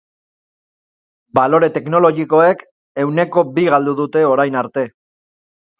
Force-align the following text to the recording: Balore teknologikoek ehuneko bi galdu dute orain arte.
Balore 1.39 1.69
teknologikoek 1.77 2.67
ehuneko 3.05 3.45
bi 3.57 3.71
galdu 3.75 3.99
dute 4.05 4.27
orain 4.35 4.63
arte. 4.65 4.91